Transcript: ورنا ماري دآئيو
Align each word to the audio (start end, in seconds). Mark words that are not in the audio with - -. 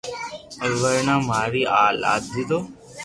ورنا 0.81 1.15
ماري 1.29 1.63
دآئيو 1.69 2.59